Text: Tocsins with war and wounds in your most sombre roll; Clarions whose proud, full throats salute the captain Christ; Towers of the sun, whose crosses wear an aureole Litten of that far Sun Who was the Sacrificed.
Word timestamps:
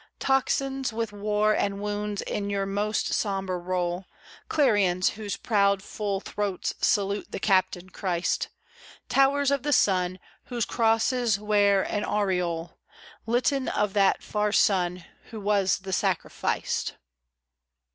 Tocsins 0.19 0.91
with 0.91 1.13
war 1.13 1.53
and 1.53 1.79
wounds 1.79 2.23
in 2.23 2.49
your 2.49 2.65
most 2.65 3.13
sombre 3.13 3.59
roll; 3.59 4.07
Clarions 4.49 5.09
whose 5.09 5.37
proud, 5.37 5.83
full 5.83 6.19
throats 6.19 6.73
salute 6.81 7.27
the 7.29 7.39
captain 7.39 7.91
Christ; 7.91 8.47
Towers 9.09 9.51
of 9.51 9.61
the 9.61 9.71
sun, 9.71 10.17
whose 10.45 10.65
crosses 10.65 11.37
wear 11.39 11.83
an 11.83 12.03
aureole 12.03 12.79
Litten 13.27 13.67
of 13.69 13.93
that 13.93 14.23
far 14.23 14.51
Sun 14.51 15.05
Who 15.25 15.39
was 15.39 15.77
the 15.77 15.93
Sacrificed. 15.93 16.95